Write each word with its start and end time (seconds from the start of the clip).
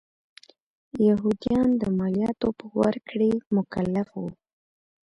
یهودیان 1.07 1.67
د 1.81 1.83
مالیاتو 1.97 2.49
په 2.59 2.65
ورکړې 2.79 3.31
مکلف 3.55 4.09
و. 4.21 4.23